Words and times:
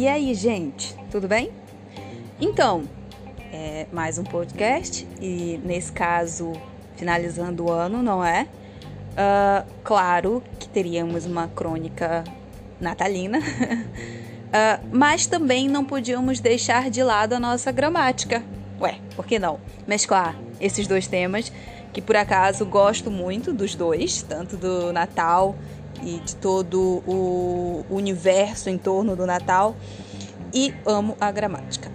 E 0.00 0.08
aí, 0.08 0.32
gente, 0.32 0.96
tudo 1.10 1.28
bem? 1.28 1.50
Então, 2.40 2.84
é 3.52 3.86
mais 3.92 4.16
um 4.16 4.24
podcast 4.24 5.06
e 5.20 5.60
nesse 5.62 5.92
caso, 5.92 6.54
finalizando 6.96 7.66
o 7.66 7.70
ano, 7.70 8.02
não 8.02 8.24
é? 8.24 8.48
Uh, 9.10 9.70
claro 9.84 10.42
que 10.58 10.66
teríamos 10.66 11.26
uma 11.26 11.48
crônica 11.48 12.24
natalina, 12.80 13.40
uh, 13.40 14.88
mas 14.90 15.26
também 15.26 15.68
não 15.68 15.84
podíamos 15.84 16.40
deixar 16.40 16.88
de 16.88 17.02
lado 17.02 17.34
a 17.34 17.38
nossa 17.38 17.70
gramática. 17.70 18.42
Ué, 18.80 18.96
por 19.14 19.26
que 19.26 19.38
não? 19.38 19.60
Mesclar 19.86 20.34
esses 20.58 20.86
dois 20.86 21.06
temas, 21.06 21.52
que 21.92 22.00
por 22.00 22.16
acaso 22.16 22.64
gosto 22.64 23.10
muito 23.10 23.52
dos 23.52 23.74
dois, 23.74 24.22
tanto 24.22 24.56
do 24.56 24.94
Natal 24.94 25.54
e 26.02 26.18
de 26.20 26.36
todo 26.36 27.02
o 27.06 27.84
universo 27.90 28.70
em 28.70 28.78
torno 28.78 29.14
do 29.14 29.26
Natal 29.26 29.76
e 30.52 30.74
amo 30.86 31.16
a 31.20 31.30
gramática. 31.30 31.90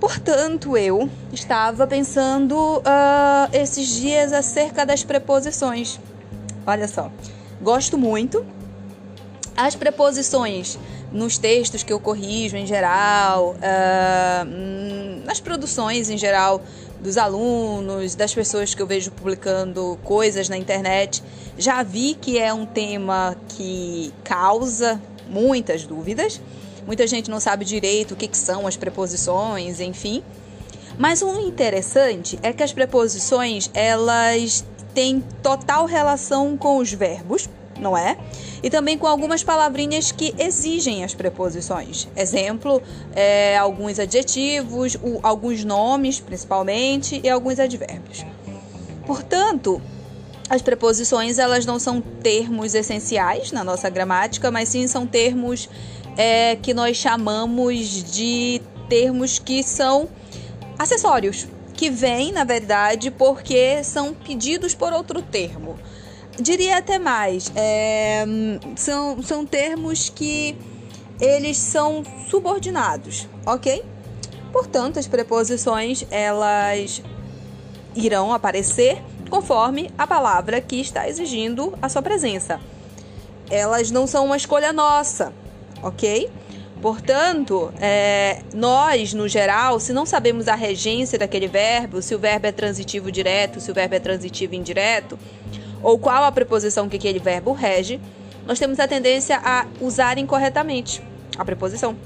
Portanto, 0.00 0.76
eu 0.76 1.08
estava 1.32 1.86
pensando 1.86 2.78
uh, 2.78 2.82
esses 3.52 3.88
dias 3.88 4.32
acerca 4.32 4.84
das 4.84 5.04
preposições. 5.04 6.00
Olha 6.66 6.88
só, 6.88 7.10
gosto 7.60 7.96
muito. 7.96 8.44
As 9.56 9.76
preposições 9.76 10.78
nos 11.12 11.38
textos 11.38 11.82
que 11.82 11.92
eu 11.92 12.00
corrijo 12.00 12.56
em 12.56 12.66
geral, 12.66 13.54
uh, 13.54 15.24
nas 15.24 15.38
produções 15.38 16.10
em 16.10 16.18
geral 16.18 16.62
dos 17.02 17.18
alunos, 17.18 18.14
das 18.14 18.32
pessoas 18.32 18.74
que 18.74 18.80
eu 18.80 18.86
vejo 18.86 19.10
publicando 19.10 19.98
coisas 20.04 20.48
na 20.48 20.56
internet, 20.56 21.22
já 21.58 21.82
vi 21.82 22.14
que 22.14 22.38
é 22.38 22.54
um 22.54 22.64
tema 22.64 23.36
que 23.48 24.14
causa 24.22 25.00
muitas 25.28 25.84
dúvidas. 25.84 26.40
Muita 26.86 27.06
gente 27.06 27.30
não 27.30 27.40
sabe 27.40 27.64
direito 27.64 28.12
o 28.12 28.16
que, 28.16 28.28
que 28.28 28.38
são 28.38 28.66
as 28.66 28.76
preposições, 28.76 29.80
enfim. 29.80 30.22
Mas 30.96 31.22
o 31.22 31.40
interessante 31.40 32.38
é 32.42 32.52
que 32.52 32.62
as 32.62 32.72
preposições 32.72 33.70
elas 33.74 34.64
têm 34.94 35.22
total 35.42 35.86
relação 35.86 36.56
com 36.56 36.78
os 36.78 36.92
verbos, 36.92 37.48
não 37.82 37.96
é? 37.96 38.16
E 38.62 38.70
também 38.70 38.96
com 38.96 39.06
algumas 39.06 39.42
palavrinhas 39.42 40.12
que 40.12 40.34
exigem 40.38 41.04
as 41.04 41.14
preposições. 41.14 42.08
Exemplo, 42.16 42.80
é, 43.14 43.58
alguns 43.58 43.98
adjetivos, 43.98 44.94
o, 45.02 45.18
alguns 45.22 45.64
nomes, 45.64 46.20
principalmente, 46.20 47.20
e 47.22 47.28
alguns 47.28 47.58
advérbios. 47.58 48.24
Portanto, 49.06 49.82
as 50.48 50.62
preposições 50.62 51.38
elas 51.38 51.66
não 51.66 51.78
são 51.78 52.00
termos 52.00 52.74
essenciais 52.74 53.52
na 53.52 53.64
nossa 53.64 53.90
gramática, 53.90 54.50
mas 54.50 54.68
sim 54.68 54.86
são 54.86 55.06
termos 55.06 55.68
é, 56.16 56.56
que 56.56 56.72
nós 56.72 56.96
chamamos 56.96 58.04
de 58.12 58.62
termos 58.88 59.38
que 59.38 59.62
são 59.62 60.08
acessórios, 60.78 61.48
que 61.74 61.88
vêm, 61.90 62.32
na 62.32 62.44
verdade, 62.44 63.10
porque 63.10 63.82
são 63.82 64.12
pedidos 64.14 64.74
por 64.74 64.92
outro 64.92 65.22
termo. 65.22 65.78
Diria 66.40 66.78
até 66.78 66.98
mais, 66.98 67.52
é, 67.54 68.24
são, 68.74 69.22
são 69.22 69.44
termos 69.44 70.08
que 70.08 70.56
eles 71.20 71.58
são 71.58 72.02
subordinados, 72.30 73.28
ok? 73.44 73.84
Portanto, 74.50 74.98
as 74.98 75.06
preposições 75.06 76.06
elas 76.10 77.02
irão 77.94 78.32
aparecer 78.32 79.02
conforme 79.28 79.90
a 79.96 80.06
palavra 80.06 80.60
que 80.60 80.76
está 80.76 81.08
exigindo 81.08 81.74
a 81.80 81.88
sua 81.88 82.02
presença. 82.02 82.60
Elas 83.50 83.90
não 83.90 84.06
são 84.06 84.24
uma 84.24 84.36
escolha 84.36 84.72
nossa, 84.72 85.32
ok? 85.82 86.30
Portanto, 86.80 87.72
é, 87.80 88.42
nós, 88.52 89.14
no 89.14 89.28
geral, 89.28 89.78
se 89.78 89.92
não 89.92 90.04
sabemos 90.04 90.48
a 90.48 90.54
regência 90.54 91.18
daquele 91.18 91.46
verbo, 91.46 92.02
se 92.02 92.14
o 92.14 92.18
verbo 92.18 92.46
é 92.46 92.52
transitivo 92.52 93.12
direto, 93.12 93.60
se 93.60 93.70
o 93.70 93.74
verbo 93.74 93.94
é 93.94 94.00
transitivo 94.00 94.54
indireto, 94.54 95.16
ou 95.82 95.98
qual 95.98 96.24
a 96.24 96.32
preposição 96.32 96.88
que 96.88 96.96
aquele 96.96 97.18
verbo 97.18 97.52
rege, 97.52 98.00
nós 98.46 98.58
temos 98.58 98.78
a 98.78 98.88
tendência 98.88 99.40
a 99.42 99.66
usar 99.80 100.18
incorretamente 100.18 101.02
a 101.38 101.44
preposição. 101.44 101.96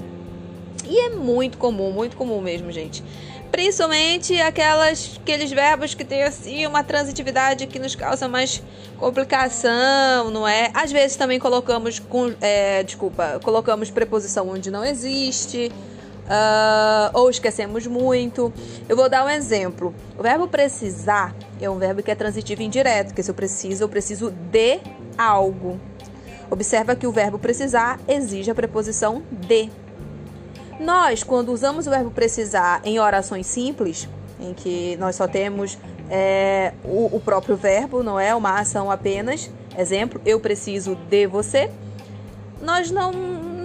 E 0.85 0.99
é 0.99 1.09
muito 1.09 1.57
comum, 1.57 1.91
muito 1.91 2.15
comum 2.15 2.41
mesmo, 2.41 2.71
gente. 2.71 3.03
Principalmente 3.51 4.39
aquelas, 4.41 5.19
aqueles 5.21 5.51
verbos 5.51 5.93
que 5.93 6.03
têm 6.03 6.23
assim 6.23 6.65
uma 6.65 6.83
transitividade 6.83 7.65
que 7.67 7.79
nos 7.79 7.95
causa 7.95 8.27
mais 8.27 8.61
complicação, 8.97 10.29
não 10.31 10.47
é? 10.47 10.69
Às 10.73 10.91
vezes 10.91 11.15
também 11.15 11.39
colocamos 11.39 12.01
é, 12.41 12.83
desculpa, 12.83 13.39
colocamos 13.43 13.89
preposição 13.89 14.49
onde 14.49 14.69
não 14.69 14.83
existe. 14.83 15.71
Uh, 16.27 17.09
ou 17.13 17.29
esquecemos 17.29 17.87
muito. 17.87 18.51
Eu 18.87 18.97
vou 18.97 19.09
dar 19.09 19.25
um 19.25 19.29
exemplo. 19.29 19.95
O 20.17 20.23
verbo 20.23 20.47
precisar 20.47 21.33
é 21.59 21.69
um 21.69 21.77
verbo 21.77 22.03
que 22.03 22.11
é 22.11 22.15
transitivo 22.15 22.61
indireto, 22.61 23.13
que 23.13 23.23
se 23.23 23.31
eu 23.31 23.35
preciso, 23.35 23.83
eu 23.83 23.89
preciso 23.89 24.31
de 24.31 24.79
algo. 25.17 25.79
Observa 26.49 26.95
que 26.95 27.07
o 27.07 27.11
verbo 27.11 27.39
precisar 27.39 27.99
exige 28.07 28.51
a 28.51 28.55
preposição 28.55 29.23
de. 29.31 29.69
Nós, 30.79 31.23
quando 31.23 31.51
usamos 31.51 31.87
o 31.87 31.89
verbo 31.89 32.11
precisar 32.11 32.81
em 32.83 32.99
orações 32.99 33.47
simples, 33.47 34.07
em 34.39 34.53
que 34.53 34.95
nós 34.97 35.15
só 35.15 35.27
temos 35.27 35.77
é, 36.09 36.73
o, 36.83 37.15
o 37.15 37.19
próprio 37.19 37.55
verbo, 37.55 38.03
não 38.03 38.19
é? 38.19 38.35
Uma 38.35 38.59
ação 38.59 38.91
apenas. 38.91 39.49
Exemplo, 39.77 40.21
eu 40.25 40.39
preciso 40.39 40.95
de 40.95 41.27
você. 41.27 41.69
Nós 42.61 42.89
não, 42.89 43.11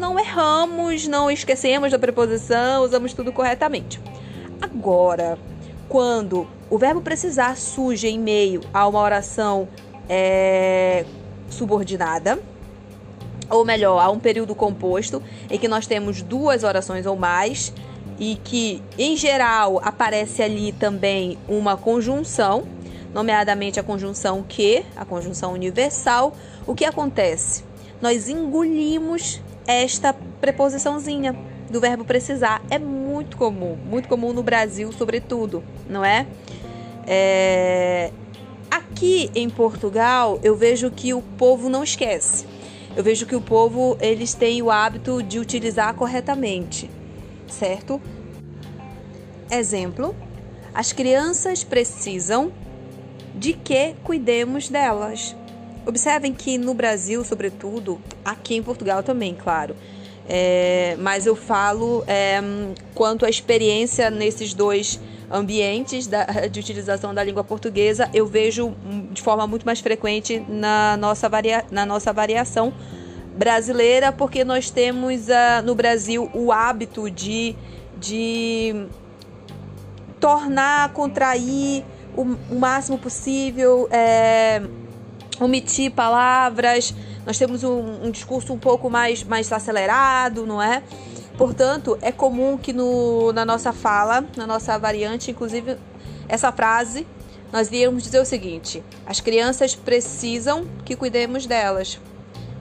não 0.02 0.18
erramos, 0.18 1.06
não 1.06 1.30
esquecemos 1.30 1.92
da 1.92 1.98
preposição, 1.98 2.82
usamos 2.82 3.12
tudo 3.12 3.32
corretamente. 3.32 4.00
Agora, 4.60 5.38
quando 5.88 6.48
o 6.68 6.76
verbo 6.76 7.00
precisar 7.00 7.56
surge 7.56 8.08
em 8.08 8.18
meio 8.18 8.62
a 8.74 8.88
uma 8.88 9.00
oração 9.00 9.68
é, 10.08 11.04
subordinada, 11.48 12.41
ou 13.48 13.64
melhor, 13.64 14.00
há 14.00 14.10
um 14.10 14.18
período 14.18 14.56
composto 14.56 15.22
em 15.48 15.56
que 15.56 15.68
nós 15.68 15.86
temos 15.86 16.20
duas 16.20 16.64
orações 16.64 17.06
ou 17.06 17.14
mais 17.14 17.72
e 18.18 18.34
que, 18.42 18.82
em 18.98 19.16
geral, 19.16 19.80
aparece 19.84 20.42
ali 20.42 20.72
também 20.72 21.38
uma 21.48 21.76
conjunção, 21.76 22.64
nomeadamente 23.14 23.78
a 23.78 23.84
conjunção 23.84 24.42
que, 24.42 24.84
a 24.96 25.04
conjunção 25.04 25.52
universal. 25.52 26.34
O 26.66 26.74
que 26.74 26.84
acontece? 26.84 27.62
Nós 28.00 28.28
engolimos 28.28 29.41
esta 29.66 30.14
preposiçãozinha 30.40 31.36
do 31.70 31.80
verbo 31.80 32.04
precisar. 32.04 32.62
É 32.70 32.78
muito 32.78 33.36
comum, 33.36 33.76
muito 33.76 34.08
comum 34.08 34.32
no 34.32 34.42
Brasil, 34.42 34.92
sobretudo, 34.92 35.62
não 35.88 36.04
é? 36.04 36.26
é... 37.06 38.10
Aqui 38.70 39.30
em 39.34 39.48
Portugal, 39.50 40.38
eu 40.42 40.56
vejo 40.56 40.90
que 40.90 41.12
o 41.12 41.22
povo 41.22 41.68
não 41.68 41.84
esquece 41.84 42.46
eu 42.94 43.02
vejo 43.02 43.24
que 43.24 43.34
o 43.34 43.40
povo 43.40 43.96
eles 44.00 44.34
têm 44.34 44.60
o 44.60 44.70
hábito 44.70 45.22
de 45.22 45.38
utilizar 45.38 45.94
corretamente, 45.94 46.90
certo? 47.48 48.00
Exemplo: 49.50 50.14
as 50.74 50.92
crianças 50.92 51.64
precisam 51.64 52.52
de 53.34 53.54
que 53.54 53.94
cuidemos 54.04 54.68
delas. 54.68 55.34
Observem 55.84 56.32
que 56.32 56.56
no 56.59 56.75
Brasil, 56.75 57.25
sobretudo, 57.25 58.00
aqui 58.25 58.54
em 58.54 58.62
Portugal 58.62 59.03
também, 59.03 59.34
claro. 59.34 59.75
É, 60.28 60.97
mas 61.00 61.26
eu 61.26 61.34
falo 61.34 62.04
é, 62.06 62.41
quanto 62.94 63.26
à 63.26 63.31
experiência 63.31 64.09
nesses 64.09 64.54
dois 64.54 65.00
ambientes 65.31 66.06
da, 66.06 66.25
de 66.50 66.60
utilização 66.60 67.12
da 67.12 67.25
língua 67.25 67.42
portuguesa, 67.42 68.09
eu 68.15 68.26
vejo 68.26 68.75
de 69.10 69.21
forma 69.21 69.47
muito 69.47 69.65
mais 69.65 69.81
frequente 69.81 70.44
na 70.48 70.97
nossa, 70.97 71.28
varia, 71.28 71.65
na 71.71 71.84
nossa 71.84 72.12
variação 72.12 72.72
brasileira, 73.36 74.12
porque 74.12 74.45
nós 74.45 74.71
temos 74.71 75.28
uh, 75.28 75.62
no 75.65 75.74
Brasil 75.74 76.30
o 76.34 76.53
hábito 76.53 77.10
de, 77.10 77.56
de 77.98 78.86
tornar, 80.21 80.92
contrair 80.92 81.83
o, 82.15 82.22
o 82.22 82.59
máximo 82.59 82.98
possível, 82.98 83.89
é, 83.91 84.62
omitir 85.42 85.91
palavras. 85.92 86.94
Nós 87.27 87.39
temos 87.39 87.62
um, 87.65 88.06
um 88.06 88.10
discurso 88.10 88.53
um 88.53 88.59
pouco 88.59 88.89
mais, 88.91 89.22
mais 89.22 89.53
acelerado, 89.53 90.47
não 90.47 90.60
é? 90.60 90.83
Portanto, 91.36 91.98
é 92.03 92.12
comum 92.12 92.59
que 92.59 92.72
no, 92.72 93.33
na 93.33 93.44
nossa 93.44 93.72
fala, 93.72 94.24
na 94.36 94.47
nossa 94.47 94.78
variante, 94.78 95.30
inclusive, 95.30 95.77
essa 96.28 96.53
frase, 96.53 97.06
nós 97.53 97.68
viemos 97.68 98.03
dizer 98.03 98.21
o 98.21 98.24
seguinte: 98.24 98.83
as 99.06 99.21
crianças 99.21 99.74
precisam 99.74 100.66
que 100.84 100.97
cuidemos 100.97 101.47
delas. 101.47 101.98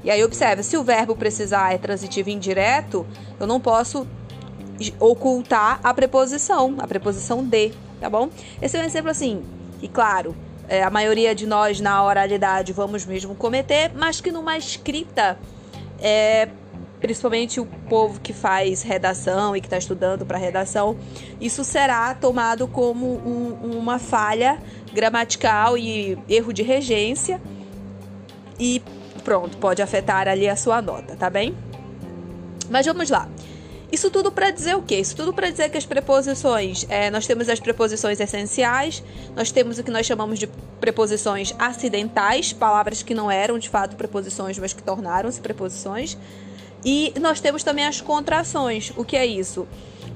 E 0.04 0.10
aí, 0.10 0.24
observe: 0.24 0.64
se 0.64 0.78
o 0.78 0.84
verbo 0.84 1.16
precisar 1.16 1.74
é 1.74 1.78
transitivo 1.78 2.30
indireto, 2.30 3.06
eu 3.40 3.46
não 3.46 3.60
posso 3.60 4.08
ocultar 5.00 5.80
a 5.84 5.94
preposição, 5.94 6.76
a 6.80 6.88
preposição 6.88 7.44
de, 7.44 7.72
tá 8.00 8.10
bom? 8.10 8.30
Esse 8.62 8.78
é 8.78 8.82
um 8.82 8.84
exemplo 8.84 9.12
assim, 9.12 9.44
e 9.82 9.88
claro, 9.88 10.36
é, 10.72 10.82
a 10.84 10.90
maioria 10.90 11.36
de 11.36 11.46
nós 11.46 11.82
na 11.82 12.02
oralidade 12.02 12.72
vamos 12.72 13.06
mesmo 13.06 13.36
cometer, 13.36 13.92
mas 13.94 14.22
que 14.22 14.32
numa 14.32 14.58
escrita 14.58 15.38
é, 16.00 16.48
principalmente 17.02 17.60
o 17.60 17.66
povo 17.90 18.22
que 18.22 18.32
faz 18.32 18.82
redação 18.82 19.54
e 19.54 19.60
que 19.60 19.68
está 19.68 19.78
estudando 19.78 20.26
para 20.26 20.38
redação, 20.38 20.98
isso 21.42 21.66
será 21.66 22.16
tomado 22.16 22.70
como 22.70 23.06
um, 23.06 23.78
uma 23.78 24.00
falha 24.00 24.60
gramatical 24.94 25.78
e 25.78 26.18
erro 26.30 26.54
de 26.54 26.64
regência 26.64 27.42
e 28.58 28.82
pronto, 29.26 29.58
pode 29.58 29.82
afetar 29.82 30.26
ali 30.30 30.48
a 30.48 30.56
sua 30.56 30.82
nota, 30.82 31.18
tá 31.18 31.30
bem? 31.30 31.54
Mas 32.70 32.86
vamos 32.86 33.10
lá. 33.10 33.28
Isso 33.92 34.10
tudo 34.10 34.32
para 34.32 34.52
dizer 34.52 34.76
o 34.76 34.82
quê? 34.82 34.96
Isso 35.00 35.16
tudo 35.16 35.34
para 35.34 35.50
dizer 35.50 35.70
que 35.70 35.78
as 35.78 35.86
preposições, 35.86 36.86
é, 36.90 37.12
nós 37.12 37.28
temos 37.28 37.50
as 37.50 37.60
preposições 37.60 38.22
essenciais, 38.22 39.04
nós 39.36 39.52
temos 39.52 39.80
o 39.80 39.84
que 39.84 39.92
nós 39.92 40.06
chamamos 40.06 40.40
de 40.40 40.48
preposições 40.80 41.54
acidentais, 41.60 42.54
palavras 42.54 43.04
que 43.04 43.14
não 43.14 43.30
eram 43.30 43.60
de 43.60 43.68
fato 43.68 43.98
preposições, 43.98 44.58
mas 44.58 44.72
que 44.72 44.82
tornaram-se 44.82 45.42
preposições. 45.42 46.18
E 46.86 47.14
nós 47.20 47.42
temos 47.42 47.64
também 47.64 47.86
as 47.86 48.00
contrações. 48.00 48.94
O 48.96 49.04
que 49.04 49.18
é 49.18 49.26
isso? 49.26 49.68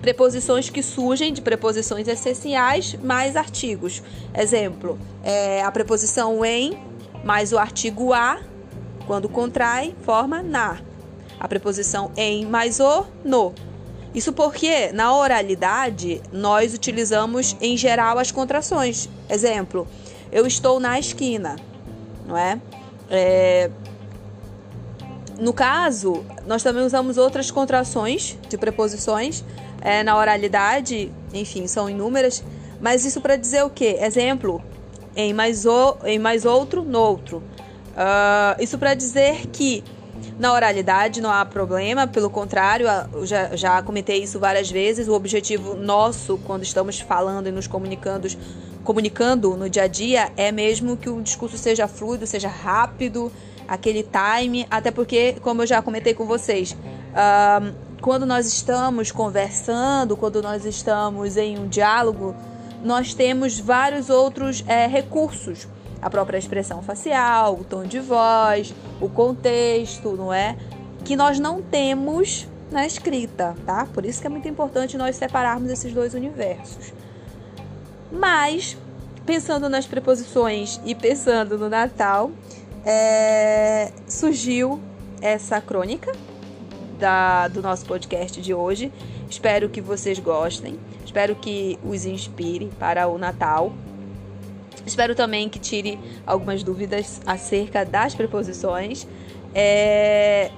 Preposições 0.01 0.69
que 0.69 0.81
surgem 0.81 1.33
de 1.33 1.41
preposições 1.41 2.07
essenciais 2.07 2.95
mais 3.03 3.35
artigos. 3.35 4.01
Exemplo, 4.33 4.97
é, 5.21 5.61
a 5.61 5.71
preposição 5.71 6.45
em 6.45 6.79
mais 7.25 7.51
o 7.51 7.57
artigo 7.57 8.13
a, 8.13 8.39
quando 9.05 9.27
contrai, 9.27 9.93
forma 10.03 10.41
na 10.41 10.79
a 11.39 11.47
preposição 11.47 12.11
em 12.15 12.45
mais 12.45 12.79
o 12.79 13.05
no. 13.23 13.53
Isso 14.13 14.31
porque 14.31 14.91
na 14.93 15.15
oralidade 15.15 16.21
nós 16.31 16.73
utilizamos 16.73 17.55
em 17.59 17.75
geral 17.75 18.17
as 18.17 18.31
contrações. 18.31 19.09
Exemplo, 19.29 19.87
eu 20.31 20.47
estou 20.47 20.79
na 20.79 20.97
esquina, 20.97 21.57
não 22.25 22.37
é? 22.37 22.59
é... 23.09 23.69
No 25.37 25.51
caso, 25.51 26.25
nós 26.47 26.63
também 26.63 26.83
usamos 26.85 27.17
outras 27.17 27.51
contrações 27.51 28.37
de 28.47 28.57
preposições 28.57 29.43
é, 29.81 30.01
na 30.01 30.17
oralidade, 30.17 31.11
enfim, 31.33 31.67
são 31.67 31.89
inúmeras, 31.89 32.41
mas 32.79 33.03
isso 33.03 33.19
para 33.19 33.35
dizer 33.35 33.63
o 33.63 33.69
quê? 33.69 33.97
Exemplo, 33.99 34.63
em 35.15 35.33
mais, 35.33 35.65
o, 35.65 35.97
em 36.05 36.17
mais 36.17 36.45
outro, 36.45 36.83
no 36.83 36.99
outro. 36.99 37.37
Uh, 37.37 38.61
isso 38.61 38.77
para 38.77 38.93
dizer 38.93 39.47
que 39.47 39.83
na 40.37 40.51
oralidade 40.51 41.21
não 41.21 41.31
há 41.31 41.45
problema, 41.45 42.07
pelo 42.07 42.29
contrário, 42.29 42.87
já, 43.23 43.55
já 43.55 43.81
comentei 43.81 44.21
isso 44.21 44.39
várias 44.39 44.69
vezes. 44.69 45.07
O 45.07 45.13
objetivo 45.13 45.75
nosso, 45.75 46.37
quando 46.39 46.63
estamos 46.63 46.99
falando 46.99 47.47
e 47.47 47.51
nos 47.51 47.67
comunicando, 47.67 48.27
comunicando 48.83 49.55
no 49.55 49.69
dia 49.69 49.83
a 49.83 49.87
dia, 49.87 50.31
é 50.35 50.51
mesmo 50.51 50.97
que 50.97 51.09
o 51.09 51.21
discurso 51.21 51.57
seja 51.57 51.87
fluido, 51.87 52.27
seja 52.27 52.49
rápido, 52.49 53.31
aquele 53.65 54.03
time. 54.03 54.67
Até 54.69 54.91
porque, 54.91 55.37
como 55.41 55.61
eu 55.61 55.67
já 55.67 55.81
comentei 55.81 56.13
com 56.13 56.25
vocês, 56.25 56.75
quando 58.01 58.25
nós 58.25 58.45
estamos 58.45 59.11
conversando, 59.11 60.17
quando 60.17 60.41
nós 60.41 60.65
estamos 60.65 61.37
em 61.37 61.57
um 61.57 61.67
diálogo, 61.67 62.35
nós 62.83 63.13
temos 63.13 63.57
vários 63.57 64.09
outros 64.09 64.63
é, 64.67 64.85
recursos 64.85 65.65
a 66.05 66.09
própria 66.11 66.37
expressão 66.37 66.83
facial, 66.83 67.55
o 67.55 67.63
tom 67.63 67.83
de 67.83 67.99
voz, 67.99 68.75
o 69.01 69.09
contexto, 69.09 70.11
não 70.11 70.31
é? 70.31 70.55
Que 71.03 71.15
nós 71.15 71.39
não 71.39 71.63
temos 71.63 72.47
na 72.69 72.85
escrita, 72.85 73.55
tá? 73.65 73.87
Por 73.91 74.05
isso 74.05 74.21
que 74.21 74.27
é 74.27 74.29
muito 74.29 74.47
importante 74.47 74.99
nós 74.99 75.15
separarmos 75.15 75.71
esses 75.71 75.91
dois 75.91 76.13
universos. 76.13 76.93
Mas, 78.11 78.77
pensando 79.25 79.67
nas 79.67 79.87
preposições 79.87 80.79
e 80.85 80.93
pensando 80.93 81.57
no 81.57 81.69
Natal, 81.69 82.29
é, 82.85 83.91
surgiu 84.07 84.79
essa 85.19 85.59
crônica 85.59 86.11
da, 86.99 87.47
do 87.47 87.63
nosso 87.63 87.83
podcast 87.83 88.39
de 88.39 88.53
hoje. 88.53 88.93
Espero 89.27 89.69
que 89.69 89.81
vocês 89.81 90.19
gostem, 90.19 90.79
espero 91.03 91.35
que 91.35 91.79
os 91.83 92.05
inspire 92.05 92.69
para 92.77 93.07
o 93.07 93.17
Natal. 93.17 93.73
Espero 94.85 95.15
também 95.15 95.49
que 95.49 95.59
tire 95.59 95.99
algumas 96.25 96.63
dúvidas 96.63 97.21
acerca 97.25 97.85
das 97.85 98.15
preposições. 98.15 99.07
É... 99.53 100.51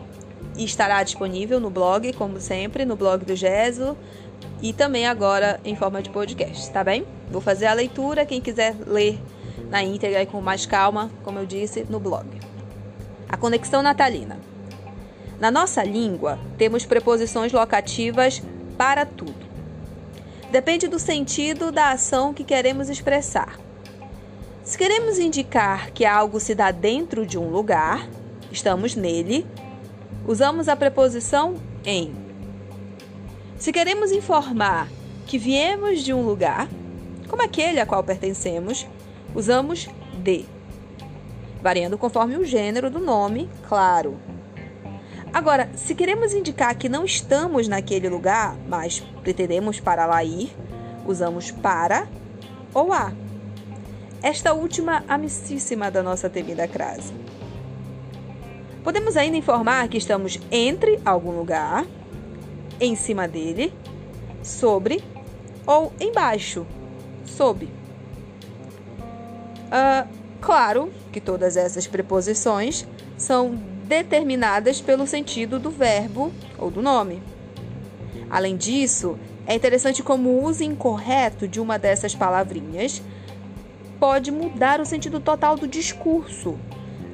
Estará 0.57 1.03
disponível 1.03 1.59
no 1.59 1.69
blog, 1.69 2.13
como 2.13 2.39
sempre, 2.39 2.85
no 2.85 2.95
blog 2.95 3.23
do 3.25 3.35
Geso 3.35 3.95
e 4.61 4.73
também 4.73 5.05
agora 5.05 5.59
em 5.63 5.75
forma 5.75 6.01
de 6.01 6.09
podcast, 6.09 6.71
tá 6.71 6.83
bem? 6.83 7.05
Vou 7.29 7.41
fazer 7.41 7.67
a 7.67 7.73
leitura, 7.73 8.25
quem 8.25 8.41
quiser 8.41 8.75
ler 8.85 9.19
na 9.69 9.83
íntegra 9.83 10.21
e 10.21 10.25
com 10.25 10.41
mais 10.41 10.65
calma, 10.65 11.11
como 11.23 11.39
eu 11.39 11.45
disse, 11.45 11.85
no 11.89 11.99
blog. 11.99 12.25
A 13.29 13.37
conexão 13.37 13.81
natalina. 13.81 14.39
Na 15.39 15.51
nossa 15.51 15.83
língua, 15.83 16.39
temos 16.57 16.85
preposições 16.85 17.51
locativas 17.51 18.41
para 18.77 19.05
tudo. 19.05 19.45
Depende 20.51 20.87
do 20.87 20.97
sentido 20.97 21.71
da 21.71 21.91
ação 21.91 22.33
que 22.33 22.43
queremos 22.43 22.89
expressar. 22.89 23.66
Se 24.67 24.77
queremos 24.77 25.17
indicar 25.17 25.91
que 25.91 26.03
algo 26.03 26.41
se 26.41 26.53
dá 26.53 26.71
dentro 26.71 27.25
de 27.25 27.39
um 27.39 27.49
lugar, 27.49 28.05
estamos 28.51 28.97
nele, 28.97 29.47
usamos 30.27 30.67
a 30.67 30.75
preposição 30.75 31.55
em. 31.85 32.13
Se 33.57 33.71
queremos 33.71 34.11
informar 34.11 34.89
que 35.25 35.37
viemos 35.37 36.01
de 36.03 36.13
um 36.13 36.21
lugar, 36.21 36.67
como 37.29 37.41
aquele 37.41 37.79
a 37.79 37.85
qual 37.85 38.03
pertencemos, 38.03 38.85
usamos 39.33 39.87
de, 40.21 40.43
variando 41.61 41.97
conforme 41.97 42.35
o 42.35 42.43
gênero 42.43 42.89
do 42.89 42.99
nome, 42.99 43.49
claro. 43.69 44.19
Agora, 45.31 45.69
se 45.77 45.95
queremos 45.95 46.33
indicar 46.33 46.75
que 46.75 46.89
não 46.89 47.05
estamos 47.05 47.69
naquele 47.69 48.09
lugar, 48.09 48.57
mas 48.67 48.99
pretendemos 49.23 49.79
para 49.79 50.05
lá 50.05 50.21
ir, 50.25 50.53
usamos 51.05 51.51
para 51.51 52.05
ou 52.73 52.91
a 52.91 53.13
esta 54.21 54.53
última 54.53 55.03
amicíssima 55.07 55.91
da 55.91 56.01
nossa 56.01 56.29
temida 56.29 56.67
crase. 56.67 57.13
Podemos 58.83 59.17
ainda 59.17 59.37
informar 59.37 59.87
que 59.89 59.97
estamos 59.97 60.39
entre 60.51 60.99
algum 61.03 61.31
lugar, 61.31 61.85
em 62.79 62.95
cima 62.95 63.27
dele, 63.27 63.73
sobre 64.41 65.03
ou 65.65 65.91
embaixo, 65.99 66.65
sob. 67.25 67.65
Uh, 69.65 70.07
claro 70.39 70.91
que 71.11 71.19
todas 71.19 71.57
essas 71.57 71.85
preposições 71.85 72.87
são 73.17 73.59
determinadas 73.83 74.79
pelo 74.79 75.05
sentido 75.05 75.59
do 75.59 75.69
verbo 75.69 76.31
ou 76.57 76.71
do 76.71 76.81
nome. 76.81 77.21
Além 78.29 78.55
disso, 78.55 79.17
é 79.45 79.55
interessante 79.55 80.03
como 80.03 80.29
o 80.29 80.43
uso 80.43 80.63
incorreto 80.63 81.47
de 81.47 81.59
uma 81.59 81.77
dessas 81.77 82.15
palavrinhas 82.15 83.01
pode 83.99 84.31
mudar 84.31 84.79
o 84.79 84.85
sentido 84.85 85.19
total 85.19 85.55
do 85.55 85.67
discurso, 85.67 86.57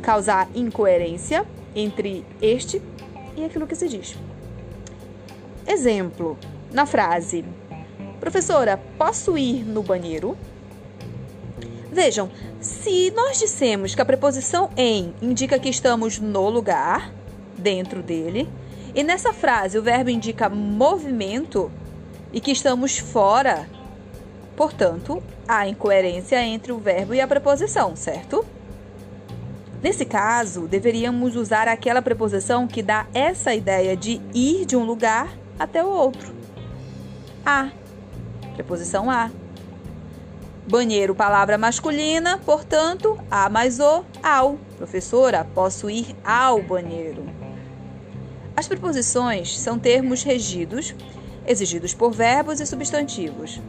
causar 0.01 0.49
incoerência 0.53 1.45
entre 1.75 2.25
este 2.41 2.81
e 3.35 3.43
aquilo 3.43 3.67
que 3.67 3.75
se 3.75 3.87
diz. 3.87 4.15
Exemplo, 5.65 6.37
na 6.71 6.85
frase: 6.85 7.45
Professora, 8.19 8.77
posso 8.97 9.37
ir 9.37 9.63
no 9.63 9.81
banheiro? 9.81 10.37
Vejam, 11.91 12.31
se 12.59 13.11
nós 13.11 13.39
dissemos 13.39 13.93
que 13.93 14.01
a 14.01 14.05
preposição 14.05 14.69
em 14.75 15.13
indica 15.21 15.59
que 15.59 15.69
estamos 15.69 16.19
no 16.19 16.49
lugar, 16.49 17.13
dentro 17.57 18.01
dele, 18.01 18.49
e 18.95 19.03
nessa 19.03 19.31
frase 19.31 19.77
o 19.77 19.83
verbo 19.83 20.09
indica 20.09 20.49
movimento 20.49 21.71
e 22.31 22.41
que 22.41 22.51
estamos 22.51 22.97
fora, 22.97 23.67
Portanto, 24.55 25.21
há 25.47 25.67
incoerência 25.67 26.41
entre 26.41 26.71
o 26.71 26.77
verbo 26.77 27.13
e 27.13 27.21
a 27.21 27.27
preposição, 27.27 27.95
certo? 27.95 28.45
Nesse 29.81 30.05
caso, 30.05 30.67
deveríamos 30.67 31.35
usar 31.35 31.67
aquela 31.67 32.01
preposição 32.01 32.67
que 32.67 32.81
dá 32.81 33.05
essa 33.13 33.53
ideia 33.53 33.97
de 33.97 34.21
ir 34.33 34.65
de 34.65 34.77
um 34.77 34.85
lugar 34.85 35.29
até 35.59 35.83
o 35.83 35.87
outro. 35.87 36.33
A. 37.45 37.69
Preposição 38.53 39.11
a. 39.11 39.29
Banheiro, 40.65 41.13
palavra 41.13 41.57
masculina, 41.57 42.37
portanto, 42.45 43.19
a 43.29 43.49
mais 43.49 43.81
o, 43.81 44.05
ao. 44.23 44.57
Professora, 44.77 45.45
posso 45.53 45.89
ir 45.89 46.15
ao 46.23 46.61
banheiro. 46.61 47.25
As 48.55 48.67
preposições 48.69 49.59
são 49.59 49.77
termos 49.77 50.23
regidos, 50.23 50.95
exigidos 51.45 51.93
por 51.93 52.13
verbos 52.13 52.61
e 52.61 52.65
substantivos 52.65 53.59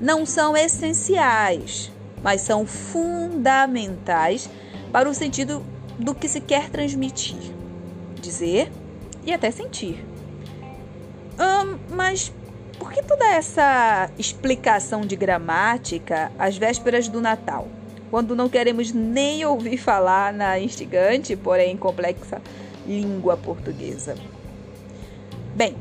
não 0.00 0.24
são 0.24 0.56
essenciais, 0.56 1.90
mas 2.22 2.40
são 2.40 2.66
fundamentais 2.66 4.48
para 4.92 5.08
o 5.08 5.14
sentido 5.14 5.64
do 5.98 6.14
que 6.14 6.28
se 6.28 6.40
quer 6.40 6.70
transmitir, 6.70 7.52
dizer 8.20 8.70
e 9.24 9.32
até 9.32 9.50
sentir. 9.50 10.04
Hum, 11.38 11.78
mas 11.90 12.32
por 12.78 12.92
que 12.92 13.02
toda 13.02 13.26
essa 13.26 14.10
explicação 14.18 15.00
de 15.00 15.16
gramática 15.16 16.30
às 16.38 16.56
vésperas 16.56 17.08
do 17.08 17.20
Natal, 17.20 17.68
quando 18.10 18.34
não 18.34 18.48
queremos 18.48 18.92
nem 18.92 19.44
ouvir 19.44 19.76
falar 19.76 20.32
na 20.32 20.58
instigante, 20.58 21.36
porém 21.36 21.76
complexa 21.76 22.40
língua 22.86 23.36
portuguesa? 23.36 24.14
Bem, 25.54 25.76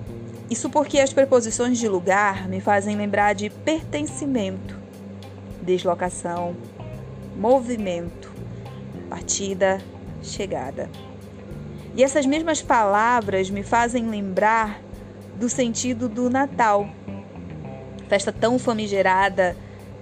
isso 0.49 0.69
porque 0.69 0.99
as 0.99 1.11
preposições 1.11 1.77
de 1.77 1.87
lugar 1.87 2.47
me 2.47 2.61
fazem 2.61 2.95
lembrar 2.95 3.33
de 3.33 3.49
pertencimento, 3.49 4.79
deslocação, 5.61 6.55
movimento, 7.35 8.31
partida, 9.09 9.79
chegada. 10.23 10.89
E 11.95 12.03
essas 12.03 12.25
mesmas 12.25 12.61
palavras 12.61 13.49
me 13.49 13.63
fazem 13.63 14.09
lembrar 14.09 14.81
do 15.35 15.49
sentido 15.49 16.07
do 16.07 16.29
Natal, 16.29 16.89
festa 18.07 18.31
tão 18.31 18.57
famigerada 18.57 19.55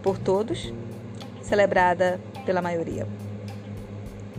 por 0.03 0.17
todos, 0.17 0.71
celebrada 1.41 2.19
pela 2.45 2.61
maioria. 2.61 3.07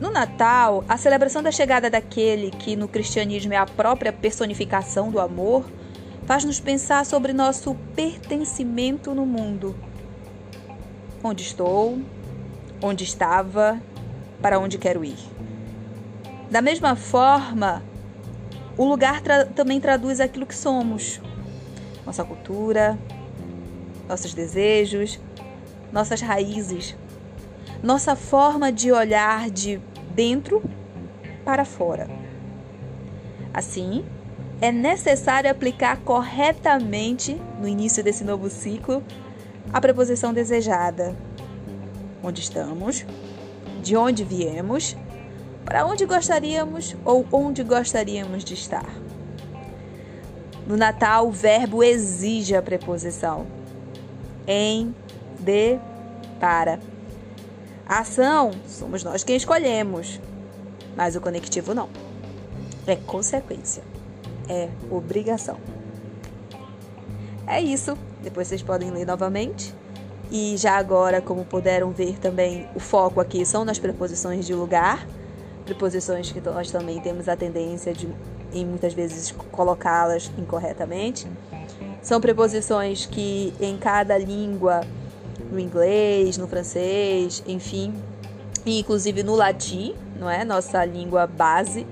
No 0.01 0.11
Natal, 0.11 0.85
a 0.89 0.97
celebração 0.97 1.43
da 1.43 1.51
chegada 1.51 1.89
daquele 1.91 2.51
que 2.51 2.77
no 2.77 2.87
cristianismo 2.87 3.55
é 3.55 3.57
a 3.57 3.67
própria 3.67 4.13
personificação 4.13 5.11
do 5.11 5.19
amor 5.19 5.65
faz-nos 6.27 6.61
pensar 6.61 7.07
sobre 7.07 7.33
nosso 7.33 7.75
pertencimento 7.95 9.15
no 9.15 9.25
mundo. 9.25 9.75
Onde 11.23 11.43
estou? 11.43 11.99
Onde 12.83 13.05
estava? 13.05 13.81
Para 14.43 14.59
onde 14.59 14.77
quero 14.77 15.05
ir? 15.05 15.19
Da 16.51 16.61
mesma 16.61 16.95
forma, 16.95 17.83
o 18.77 18.85
lugar 18.85 19.21
tra 19.23 19.47
também 19.47 19.81
traduz 19.81 20.21
aquilo 20.21 20.47
que 20.47 20.55
somos, 20.55 21.21
nossa 22.05 22.23
cultura, 22.23 22.99
nossos 24.09 24.35
desejos, 24.35 25.19
nossas 25.91 26.21
raízes 26.21 26.97
nossa 27.83 28.17
forma 28.17 28.73
de 28.73 28.91
olhar 28.91 29.51
de 29.51 29.81
dentro 30.11 30.63
para 31.45 31.65
fora. 31.65 32.09
Assim, 33.53 34.05
é 34.61 34.73
necessário 34.73 35.51
aplicar 35.51 35.99
corretamente, 35.99 37.41
no 37.61 37.69
início 37.69 38.03
desse 38.03 38.25
novo 38.25 38.49
ciclo, 38.49 39.03
a 39.73 39.81
preposição 39.81 40.33
desejada. 40.33 41.17
Onde 42.23 42.41
estamos, 42.41 43.05
de 43.83 43.97
onde 43.97 44.25
viemos, 44.25 44.97
para 45.65 45.85
onde 45.85 46.07
gostaríamos 46.07 46.97
ou 47.05 47.27
onde 47.31 47.63
gostaríamos 47.63 48.45
de 48.45 48.55
estar. 48.55 48.89
No 50.67 50.77
Natal, 50.77 51.29
o 51.29 51.31
verbo 51.31 51.83
exige 51.83 52.57
a 52.57 52.63
preposição 52.63 53.47
em, 54.47 54.95
de, 55.39 55.79
para. 56.41 56.81
A 57.87 58.01
ação 58.01 58.51
somos 58.67 59.05
nós 59.05 59.23
quem 59.23 59.37
escolhemos, 59.37 60.21
mas 60.97 61.15
o 61.15 61.21
conectivo 61.21 61.75
não. 61.75 61.89
É 62.87 62.97
consequência, 62.97 63.83
é 64.49 64.69
obrigação. 64.91 65.59
É 67.47 67.61
isso. 67.61 67.97
Depois 68.23 68.49
vocês 68.49 68.63
podem 68.63 68.91
ler 68.91 69.07
novamente. 69.07 69.75
E 70.31 70.57
já 70.57 70.77
agora, 70.77 71.21
como 71.21 71.45
puderam 71.45 71.91
ver 71.93 72.19
também, 72.19 72.69
o 72.75 72.81
foco 72.81 73.21
aqui 73.21 73.47
são 73.47 73.65
nas 73.65 73.79
preposições 73.79 74.45
de 74.45 74.55
lugar, 74.55 75.07
preposições 75.65 76.33
que 76.33 76.41
nós 76.41 76.71
também 76.71 77.01
temos 77.01 77.29
a 77.29 77.37
tendência 77.37 77.93
de, 77.93 78.09
em 78.53 78.67
muitas 78.67 78.93
vezes, 78.93 79.31
colocá-las 79.53 80.31
incorretamente. 80.37 81.29
São 82.03 82.21
preposições 82.21 83.07
que 83.07 83.55
em 83.61 83.77
cada 83.77 84.19
língua 84.19 84.81
no 85.51 85.61
inglês, 85.61 86.37
no 86.37 86.49
francês, 86.49 87.43
enfim, 87.47 87.95
e 88.65 88.81
inclusive 88.81 89.23
no 89.23 89.37
latim, 89.37 89.95
não 90.19 90.29
é? 90.29 90.45
Nossa 90.45 90.85
língua 90.85 91.27
base 91.27 91.87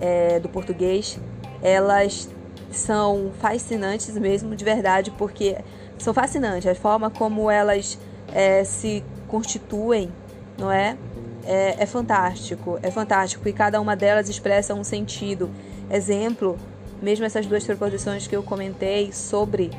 é, 0.00 0.38
do 0.38 0.48
português, 0.48 1.18
elas 1.64 2.28
são 2.70 3.32
fascinantes 3.40 4.14
mesmo, 4.18 4.54
de 4.54 4.64
verdade, 4.64 5.10
porque 5.12 5.56
são 5.98 6.12
fascinantes 6.12 6.70
a 6.70 6.74
forma 6.74 7.08
como 7.10 7.50
elas 7.50 7.98
é, 8.32 8.62
se 8.62 9.02
constituem, 9.26 10.12
não 10.58 10.70
é? 10.70 10.96
é? 11.44 11.82
É 11.82 11.86
fantástico, 11.86 12.78
é 12.82 12.90
fantástico 12.90 13.48
e 13.48 13.52
cada 13.52 13.80
uma 13.80 13.96
delas 13.96 14.28
expressa 14.28 14.74
um 14.74 14.84
sentido. 14.84 15.50
Exemplo, 15.90 16.58
mesmo 17.00 17.24
essas 17.24 17.46
duas 17.46 17.64
preposições 17.64 18.26
que 18.26 18.36
eu 18.36 18.42
comentei 18.42 19.12
sobre 19.12 19.70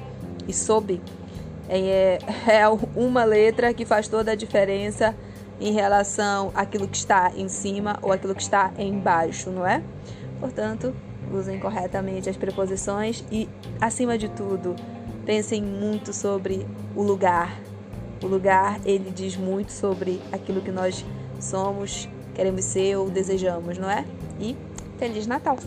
e 0.48 0.54
sob 0.54 1.00
é, 1.70 2.20
é 2.48 2.68
uma 2.96 3.24
letra 3.24 3.74
que 3.74 3.86
faz 3.86 4.08
toda 4.08 4.32
a 4.32 4.36
diferença 4.36 5.16
em 5.60 5.72
relação 5.72 6.52
àquilo 6.56 6.88
que 6.88 6.98
está 6.98 7.32
em 7.36 7.48
cima 7.48 7.98
ou 8.02 8.12
aquilo 8.12 8.36
que 8.36 8.42
está 8.42 8.72
embaixo, 8.78 9.50
não 9.50 9.66
é? 9.66 9.82
Portanto, 10.40 10.94
usem 11.36 11.60
corretamente 11.60 12.30
as 12.30 12.38
preposições 12.38 13.24
e, 13.32 13.48
acima 13.80 14.18
de 14.18 14.30
tudo, 14.30 14.76
pensem 15.26 15.62
muito 15.62 16.14
sobre 16.14 16.66
o 16.96 17.04
lugar. 17.04 17.60
O 18.24 18.28
lugar, 18.28 18.80
ele 18.86 19.12
diz 19.12 19.36
muito 19.36 19.72
sobre 19.72 20.22
aquilo 20.32 20.62
que 20.62 20.72
nós 20.72 21.06
somos, 21.40 22.08
queremos 22.34 22.64
ser 22.66 22.96
ou 22.96 23.10
desejamos, 23.10 23.78
não 23.78 23.90
é? 23.90 24.06
E 24.40 24.56
Feliz 24.98 25.28
Natal! 25.28 25.58